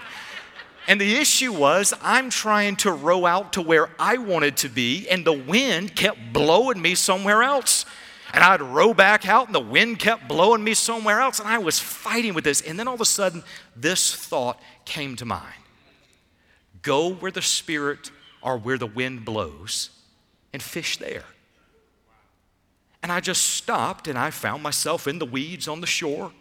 [0.88, 5.08] And the issue was, I'm trying to row out to where I wanted to be,
[5.10, 7.86] and the wind kept blowing me somewhere else.
[8.34, 11.60] And I'd row back out, and the wind kept blowing me somewhere else, and I
[11.60, 12.62] was fighting with this.
[12.62, 13.44] And then all of a sudden,
[13.76, 15.54] this thought came to mind
[16.82, 19.90] Go where the Spirit or where the wind blows
[20.52, 21.26] and fish there.
[23.04, 26.32] And I just stopped, and I found myself in the weeds on the shore.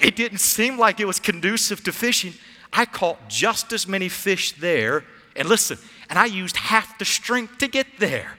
[0.00, 2.34] It didn't seem like it was conducive to fishing.
[2.72, 5.04] I caught just as many fish there.
[5.36, 5.78] And listen,
[6.08, 8.38] and I used half the strength to get there.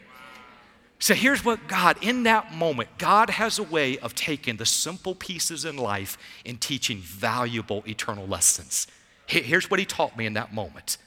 [0.99, 5.15] So here's what God, in that moment, God has a way of taking the simple
[5.15, 8.87] pieces in life and teaching valuable eternal lessons.
[9.25, 10.97] Here's what He taught me in that moment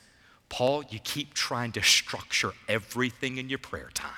[0.48, 4.12] Paul, you keep trying to structure everything in your prayer time.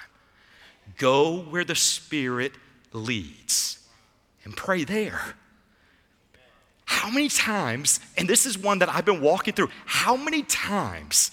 [0.97, 2.53] Go where the Spirit
[2.93, 3.79] leads
[4.45, 5.21] and pray there.
[6.89, 11.31] How many times, and this is one that I've been walking through, how many times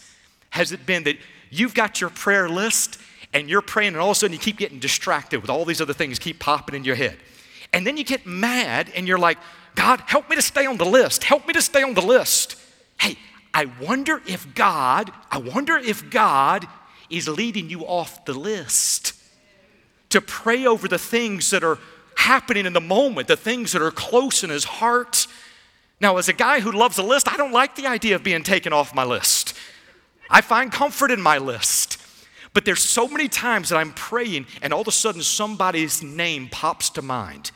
[0.49, 1.15] has it been that
[1.49, 2.99] you've got your prayer list
[3.33, 5.79] and you're praying, and all of a sudden you keep getting distracted with all these
[5.79, 7.17] other things keep popping in your head.
[7.71, 9.37] And then you get mad and you're like,
[9.75, 11.23] God, help me to stay on the list.
[11.23, 12.57] Help me to stay on the list.
[12.99, 13.15] Hey,
[13.53, 16.67] I wonder if God, I wonder if God
[17.09, 19.13] is leading you off the list
[20.09, 21.79] to pray over the things that are
[22.17, 25.24] happening in the moment, the things that are close in his heart.
[26.05, 28.43] Now, as a guy who loves a list, I don't like the idea of being
[28.43, 29.57] taken off my list.
[30.29, 31.99] I find comfort in my list.
[32.53, 36.47] But there's so many times that I'm praying and all of a sudden somebody's name
[36.47, 37.49] pops to mind.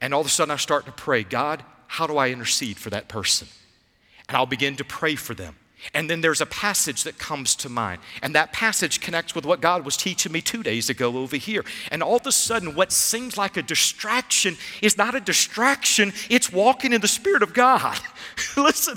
[0.00, 2.88] And all of a sudden I start to pray, God, how do I intercede for
[2.88, 3.46] that person?
[4.26, 5.56] And I'll begin to pray for them.
[5.94, 8.00] And then there's a passage that comes to mind.
[8.22, 11.64] And that passage connects with what God was teaching me two days ago over here.
[11.90, 16.52] And all of a sudden, what seems like a distraction is not a distraction, it's
[16.52, 17.98] walking in the Spirit of God.
[18.56, 18.96] Listen,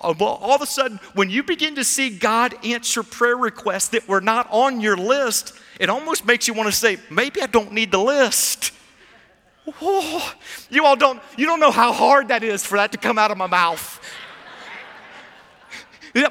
[0.00, 4.08] uh, all of a sudden, when you begin to see God answer prayer requests that
[4.08, 7.72] were not on your list, it almost makes you want to say, maybe I don't
[7.72, 8.72] need the list.
[9.80, 10.34] Oh,
[10.70, 13.30] you all don't, you don't know how hard that is for that to come out
[13.30, 14.00] of my mouth.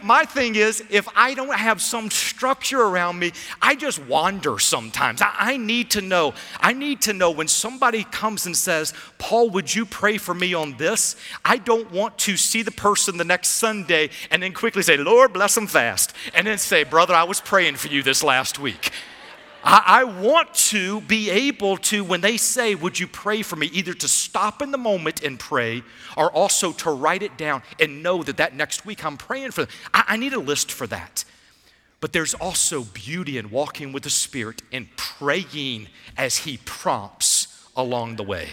[0.02, 5.22] My thing is, if I don't have some structure around me, I just wander sometimes.
[5.22, 6.34] I, I, need to know.
[6.60, 10.56] I need to know when somebody comes and says, Paul, would you pray for me
[10.56, 11.16] on this?
[11.44, 15.34] I don't want to see the person the next Sunday and then quickly say, Lord,
[15.34, 16.14] bless them fast.
[16.34, 18.92] And then say, brother, I was praying for you this last week.
[19.66, 23.68] I, I want to be able to, when they say, Would you pray for me,
[23.74, 25.82] either to stop in the moment and pray
[26.16, 29.66] or also to write it down and know that that next week I'm praying for
[29.66, 29.76] them.
[29.94, 31.26] I, I need a list for that.
[32.00, 38.18] But there's also beauty in walking with the Spirit and praying as He prompts along
[38.18, 38.50] the way.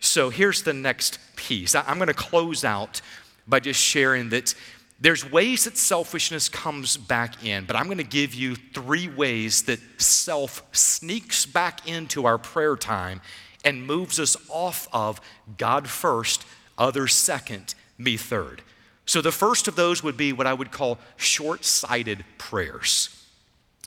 [0.00, 1.74] So here's the next piece.
[1.74, 3.00] I'm going to close out
[3.48, 4.54] by just sharing that
[5.00, 9.62] there's ways that selfishness comes back in, but I'm going to give you three ways
[9.62, 13.22] that self sneaks back into our prayer time
[13.64, 15.20] and moves us off of
[15.56, 16.44] God first,
[16.76, 18.62] others second, me third.
[19.06, 23.08] So the first of those would be what I would call short sighted prayers.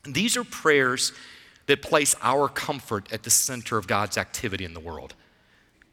[0.06, 1.14] These are prayers
[1.68, 5.14] that place our comfort at the center of God's activity in the world.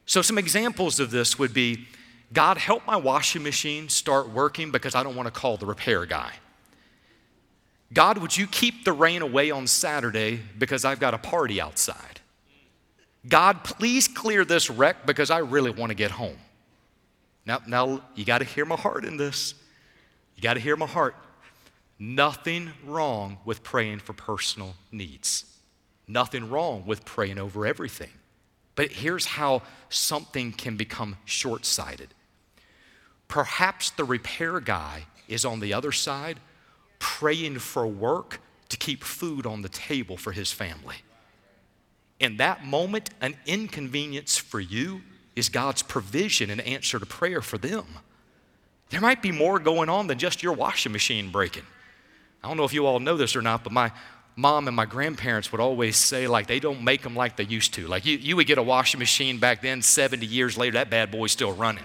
[0.07, 1.87] So, some examples of this would be
[2.33, 6.07] God, help my washing machine start working because I don't want to call the repair
[6.07, 6.33] guy.
[7.93, 12.21] God, would you keep the rain away on Saturday because I've got a party outside?
[13.29, 16.39] God, please clear this wreck because I really want to get home.
[17.45, 19.55] Now, now you got to hear my heart in this.
[20.37, 21.17] You got to hear my heart.
[21.99, 25.45] Nothing wrong with praying for personal needs.
[26.07, 28.11] Nothing wrong with praying over everything.
[28.77, 32.15] But here's how something can become short sighted
[33.31, 36.41] Perhaps the repair guy is on the other side
[36.99, 40.97] praying for work to keep food on the table for his family.
[42.19, 45.03] In that moment, an inconvenience for you
[45.37, 47.87] is God's provision and answer to prayer for them.
[48.91, 51.63] There might be more going on than just your washing machine breaking.
[52.43, 53.93] I don't know if you all know this or not, but my
[54.35, 57.75] mom and my grandparents would always say, like, they don't make them like they used
[57.75, 57.87] to.
[57.87, 61.13] Like, you, you would get a washing machine back then, 70 years later, that bad
[61.13, 61.85] boy's still running.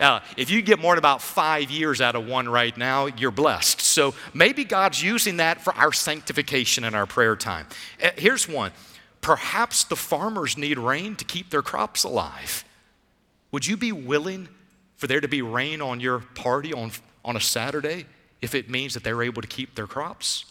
[0.00, 3.30] Uh, if you get more than about five years out of one right now, you're
[3.30, 3.82] blessed.
[3.82, 7.66] So maybe God's using that for our sanctification and our prayer time.
[8.02, 8.72] Uh, here's one
[9.20, 12.64] perhaps the farmers need rain to keep their crops alive.
[13.52, 14.48] Would you be willing
[14.96, 16.92] for there to be rain on your party on,
[17.24, 18.06] on a Saturday
[18.40, 20.46] if it means that they're able to keep their crops?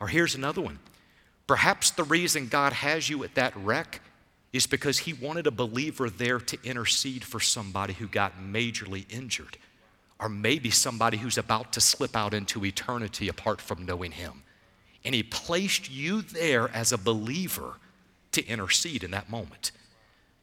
[0.00, 0.80] Or here's another one.
[1.46, 4.00] Perhaps the reason God has you at that wreck
[4.54, 9.58] is because he wanted a believer there to intercede for somebody who got majorly injured,
[10.20, 14.44] or maybe somebody who's about to slip out into eternity apart from knowing him.
[15.04, 17.74] And he placed you there as a believer
[18.30, 19.72] to intercede in that moment.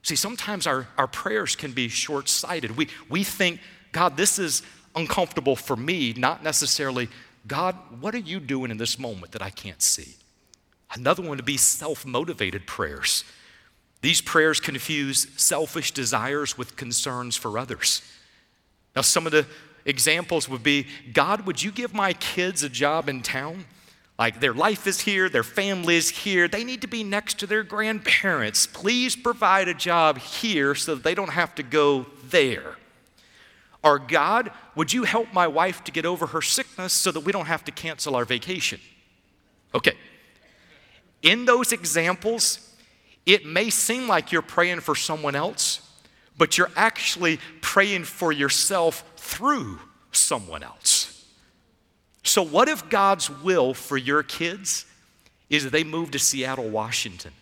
[0.04, 2.76] See, sometimes our, our prayers can be short sighted.
[2.76, 3.62] We, we think,
[3.94, 4.62] God, this is
[4.94, 7.08] uncomfortable for me, not necessarily,
[7.48, 10.16] God, what are you doing in this moment that I can't see?
[10.94, 13.24] Another one to be self motivated prayers.
[14.02, 18.02] These prayers confuse selfish desires with concerns for others.
[18.96, 19.46] Now, some of the
[19.86, 23.66] examples would be God, would you give my kids a job in town?
[24.18, 27.48] Like their life is here, their family is here, they need to be next to
[27.48, 28.68] their grandparents.
[28.68, 32.76] Please provide a job here so that they don't have to go there.
[33.84, 37.32] Or God, would you help my wife to get over her sickness so that we
[37.32, 38.80] don't have to cancel our vacation?
[39.74, 39.94] Okay.
[41.24, 42.71] In those examples,
[43.26, 45.88] it may seem like you're praying for someone else,
[46.38, 49.80] but you're actually praying for yourself through
[50.12, 51.26] someone else.
[52.24, 54.86] So, what if God's will for your kids
[55.50, 57.34] is that they move to Seattle, Washington?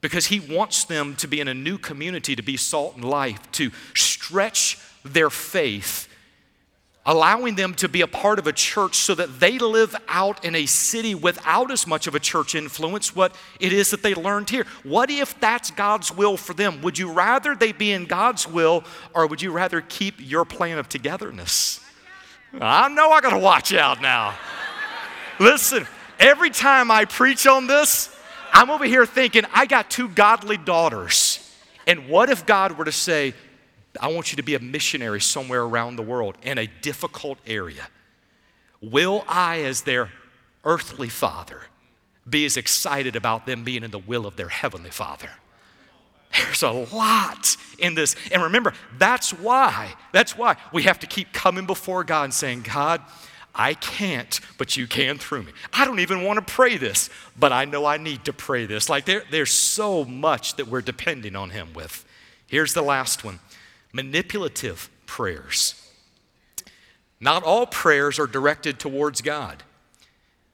[0.00, 3.50] Because He wants them to be in a new community, to be salt and life,
[3.52, 6.08] to stretch their faith
[7.06, 10.56] allowing them to be a part of a church so that they live out in
[10.56, 14.50] a city without as much of a church influence what it is that they learned
[14.50, 14.66] here.
[14.82, 16.82] What if that's God's will for them?
[16.82, 18.84] Would you rather they be in God's will
[19.14, 21.80] or would you rather keep your plan of togetherness?
[22.60, 24.34] I know I got to watch out now.
[25.38, 25.86] Listen,
[26.18, 28.14] every time I preach on this,
[28.52, 31.42] I'm over here thinking, I got two godly daughters.
[31.86, 33.34] And what if God were to say,
[34.00, 37.88] I want you to be a missionary somewhere around the world in a difficult area?
[38.80, 40.10] Will I, as their
[40.64, 41.62] earthly father,
[42.28, 45.30] be as excited about them being in the will of their heavenly father?
[46.32, 48.16] There's a lot in this.
[48.32, 52.62] And remember, that's why, that's why we have to keep coming before God and saying,
[52.62, 53.00] God,
[53.54, 55.52] I can't, but you can through me.
[55.72, 58.90] I don't even want to pray this, but I know I need to pray this.
[58.90, 62.04] Like there, there's so much that we're depending on Him with.
[62.46, 63.40] Here's the last one
[63.96, 65.74] manipulative prayers.
[67.18, 69.64] Not all prayers are directed towards God.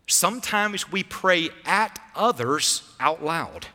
[0.06, 3.66] Sometimes we pray at others out loud.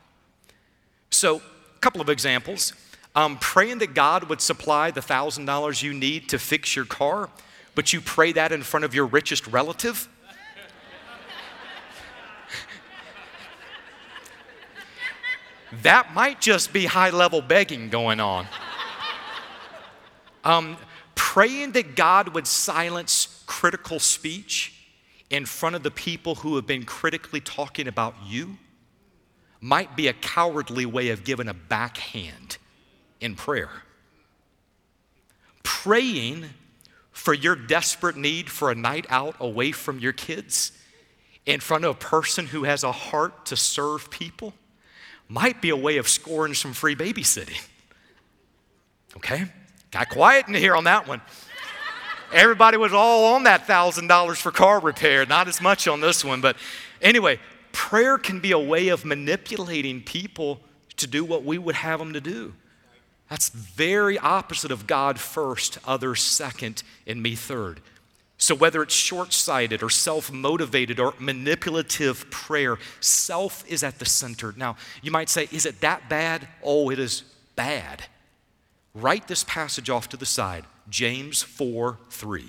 [1.11, 1.38] So,
[1.76, 2.74] a couple of examples.
[3.15, 7.30] Um, praying that God would supply the $1,000 you need to fix your car
[7.78, 10.09] but you pray that in front of your richest relative?
[15.84, 18.47] that might just be high level begging going on.
[20.43, 20.77] Um,
[21.15, 24.73] praying that God would silence critical speech
[25.29, 28.57] in front of the people who have been critically talking about you
[29.59, 32.57] might be a cowardly way of giving a backhand
[33.19, 33.69] in prayer.
[35.63, 36.45] Praying
[37.11, 40.71] for your desperate need for a night out away from your kids
[41.45, 44.53] in front of a person who has a heart to serve people
[45.27, 47.61] might be a way of scoring some free babysitting.
[49.15, 49.45] Okay?
[49.97, 51.21] Got quiet in here on that one.
[52.31, 56.39] Everybody was all on that $1,000 for car repair, not as much on this one.
[56.39, 56.55] But
[57.01, 57.39] anyway,
[57.71, 60.59] prayer can be a way of manipulating people
[60.97, 62.53] to do what we would have them to do.
[63.27, 67.81] That's very opposite of God first, others second, and me third.
[68.37, 74.05] So, whether it's short sighted or self motivated or manipulative prayer, self is at the
[74.05, 74.53] center.
[74.55, 76.47] Now, you might say, is it that bad?
[76.61, 77.23] Oh, it is
[77.55, 78.03] bad.
[78.99, 82.45] Write this passage off to the side James 4 3.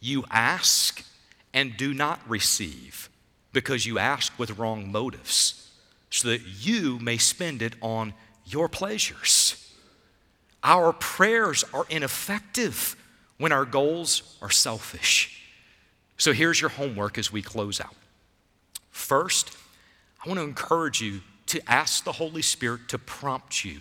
[0.00, 1.04] You ask
[1.52, 3.10] and do not receive
[3.52, 5.70] because you ask with wrong motives,
[6.08, 8.14] so that you may spend it on
[8.46, 9.74] your pleasures.
[10.62, 12.96] Our prayers are ineffective
[13.36, 15.42] when our goals are selfish.
[16.16, 17.94] So here's your homework as we close out.
[18.90, 19.54] First,
[20.24, 23.80] I want to encourage you to ask the Holy Spirit to prompt you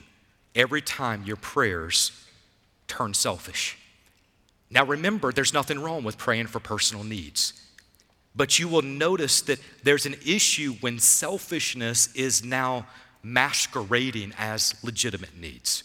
[0.55, 2.11] every time your prayers
[2.87, 3.77] turn selfish.
[4.69, 7.53] Now, remember, there's nothing wrong with praying for personal needs.
[8.35, 12.87] But you will notice that there's an issue when selfishness is now
[13.21, 15.83] masquerading as legitimate needs.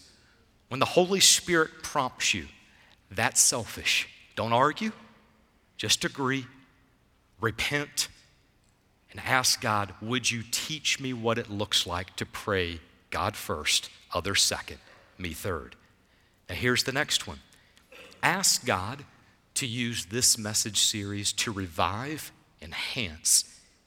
[0.68, 2.46] When the Holy Spirit prompts you,
[3.10, 4.08] that's selfish.
[4.36, 4.92] Don't argue,
[5.76, 6.46] just agree,
[7.40, 8.08] repent,
[9.10, 13.90] and ask God, would you teach me what it looks like to pray God first,
[14.12, 14.78] others second,
[15.18, 15.76] me third?
[16.48, 17.38] Now, here's the next one
[18.22, 19.04] ask God
[19.54, 22.32] to use this message series to revive,
[22.62, 23.44] enhance,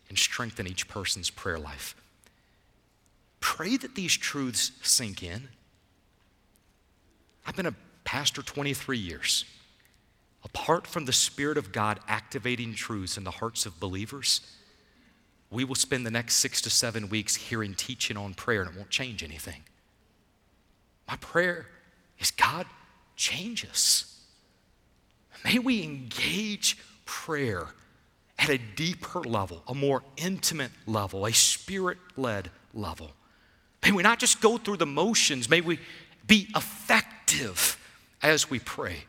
[0.10, 1.96] and strengthen each person's prayer life.
[3.40, 5.48] Pray that these truths sink in.
[7.46, 9.46] I've been a pastor 23 years.
[10.44, 14.42] Apart from the Spirit of God activating truths in the hearts of believers,
[15.50, 18.78] we will spend the next six to seven weeks hearing teaching on prayer and it
[18.78, 19.64] won't change anything.
[21.12, 21.68] My prayer
[22.20, 22.66] is God,
[23.18, 24.18] change us.
[25.44, 27.68] May we engage prayer
[28.40, 33.12] at a deeper level, a more intimate level, a spirit led level.
[33.84, 35.80] May we not just go through the motions, may we
[36.28, 37.78] be effective
[38.24, 39.04] as we pray.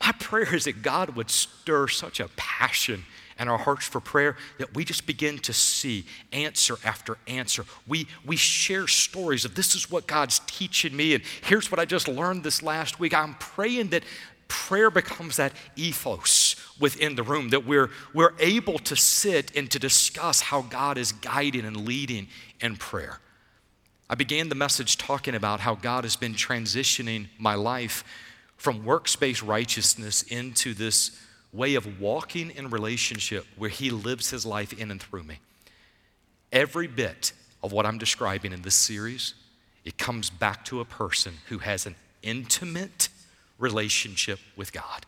[0.00, 3.04] My prayer is that God would stir such a passion
[3.40, 7.64] in our hearts for prayer that we just begin to see answer after answer.
[7.88, 11.86] We, we share stories of this is what God's teaching me, and here's what I
[11.86, 13.14] just learned this last week.
[13.14, 14.04] I'm praying that
[14.46, 19.78] prayer becomes that ethos within the room, that we're, we're able to sit and to
[19.78, 22.28] discuss how God is guiding and leading
[22.60, 23.20] in prayer.
[24.08, 28.04] I began the message talking about how God has been transitioning my life
[28.56, 31.18] from works-based righteousness into this
[31.52, 35.38] way of walking in relationship where He lives His life in and through me.
[36.52, 37.32] Every bit
[37.62, 39.34] of what I'm describing in this series,
[39.84, 43.08] it comes back to a person who has an intimate
[43.58, 45.06] relationship with God.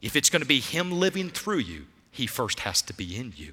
[0.00, 3.32] If it's going to be Him living through you, He first has to be in
[3.36, 3.52] you.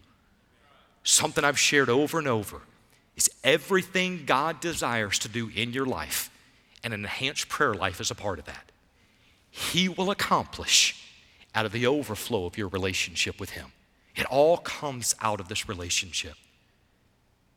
[1.03, 2.61] Something I've shared over and over
[3.15, 6.29] is everything God desires to do in your life,
[6.83, 8.71] and an enhanced prayer life is a part of that.
[9.49, 11.08] He will accomplish
[11.55, 13.71] out of the overflow of your relationship with Him.
[14.15, 16.35] It all comes out of this relationship.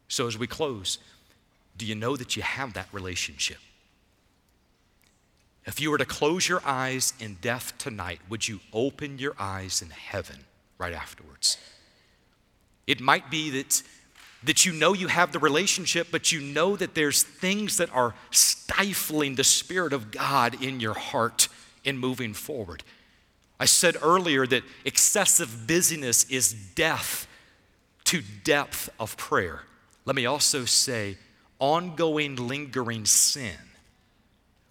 [0.08, 0.98] So, as we close,
[1.76, 3.58] do you know that you have that relationship?
[5.64, 9.80] If you were to close your eyes in death tonight, would you open your eyes
[9.80, 10.44] in heaven
[10.76, 11.56] right afterwards?
[12.86, 13.82] It might be that,
[14.42, 18.14] that you know you have the relationship, but you know that there's things that are
[18.32, 21.48] stifling the Spirit of God in your heart
[21.84, 22.82] in moving forward.
[23.62, 27.28] I said earlier that excessive busyness is death
[28.02, 29.60] to depth of prayer.
[30.04, 31.16] Let me also say,
[31.60, 33.54] ongoing, lingering sin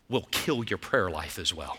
[0.09, 1.77] will kill your prayer life as well.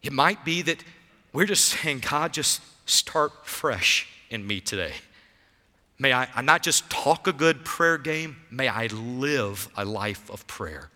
[0.00, 0.84] It might be that
[1.32, 4.92] we're just saying, God, just start fresh in me today.
[5.98, 10.46] May I, not just talk a good prayer game, may I live a life of
[10.46, 10.88] prayer.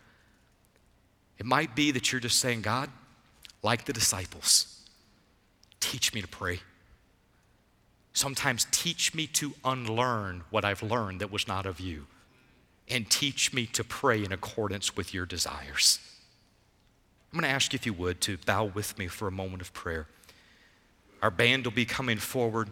[1.36, 2.90] It might be that you're just saying, God,
[3.62, 4.88] like the disciples,
[5.80, 6.60] teach me to pray.
[8.12, 12.06] Sometimes teach me to unlearn what I've learned that was not of you,
[12.88, 15.98] and teach me to pray in accordance with your desires.
[17.32, 19.60] I'm going to ask you, if you would, to bow with me for a moment
[19.60, 20.06] of prayer.
[21.20, 22.70] Our band will be coming forward.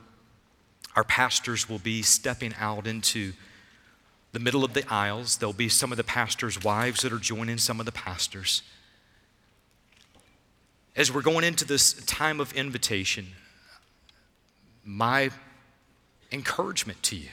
[0.95, 3.35] Our pastors will be stepping out into
[4.33, 5.37] the middle of the aisles.
[5.37, 8.63] There'll be some of the pastors' wives that are joining some of the pastors.
[10.97, 13.27] As we're going into this time of invitation,
[14.83, 15.31] my
[16.33, 17.29] encouragement to you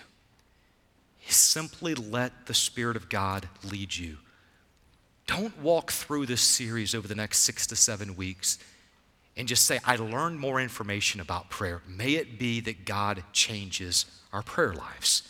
[1.27, 4.17] is simply let the Spirit of God lead you.
[5.27, 8.59] Don't walk through this series over the next six to seven weeks
[9.37, 11.81] and just say, I learned more information about prayer.
[11.87, 15.23] May it be that God changes our prayer lives.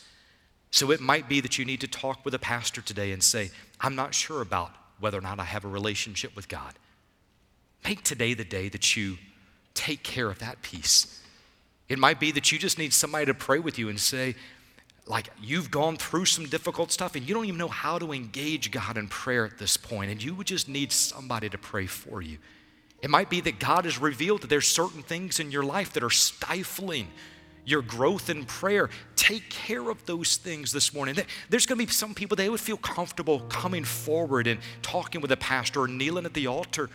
[0.71, 3.51] So it might be that you need to talk with a pastor today and say,
[3.79, 6.73] I'm not sure about whether or not I have a relationship with God.
[7.85, 9.17] Make today the day that you
[9.73, 11.21] take care of that piece.
[11.89, 14.35] It might be that you just need somebody to pray with you and say,
[15.05, 18.71] like, you've gone through some difficult stuff and you don't even know how to engage
[18.71, 22.21] God in prayer at this point, and you would just need somebody to pray for
[22.21, 22.37] you.
[23.01, 26.03] It might be that God has revealed that there's certain things in your life that
[26.03, 27.09] are stifling
[27.65, 28.89] your growth in prayer.
[29.17, 31.15] Take care of those things this morning.
[31.49, 35.31] There's going to be some people, they would feel comfortable coming forward and talking with
[35.33, 36.89] a pastor or kneeling at the altar.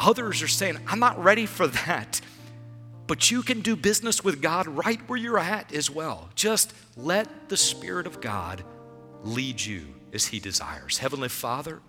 [0.00, 2.20] Others are saying, I'm not ready for that.
[3.06, 6.30] But you can do business with God right where you're at as well.
[6.34, 8.64] Just let the Spirit of God
[9.24, 9.82] lead you
[10.12, 10.98] as He desires.
[10.98, 11.80] Heavenly Father,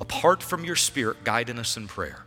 [0.00, 2.24] apart from your Spirit guiding us in prayer,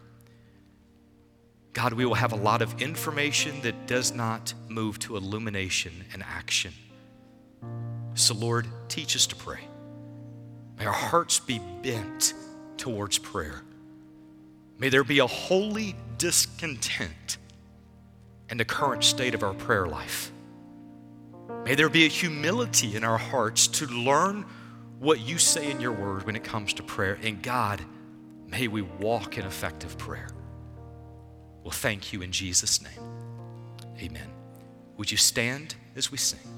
[1.74, 6.24] God, we will have a lot of information that does not move to illumination and
[6.24, 6.74] action.
[8.16, 9.60] So, Lord, teach us to pray.
[10.80, 12.34] May our hearts be bent
[12.78, 13.62] towards prayer.
[14.80, 17.38] May there be a holy discontent
[18.50, 20.32] in the current state of our prayer life.
[21.66, 24.46] May there be a humility in our hearts to learn
[25.00, 27.20] what you say in your word when it comes to prayer.
[27.22, 27.82] And God,
[28.48, 30.30] may we walk in effective prayer.
[31.64, 33.00] Well, thank you in Jesus' name.
[34.00, 34.30] Amen.
[34.98, 36.57] Would you stand as we sing?